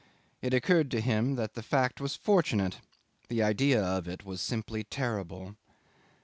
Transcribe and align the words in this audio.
It 0.41 0.51
occurred 0.51 0.89
to 0.89 0.99
him 0.99 1.35
that 1.35 1.53
the 1.53 1.61
fact 1.61 2.01
was 2.01 2.15
fortunate. 2.15 2.77
The 3.27 3.43
idea 3.43 3.83
of 3.83 4.07
it 4.07 4.25
was 4.25 4.41
simply 4.41 4.83
terrible. 4.83 5.57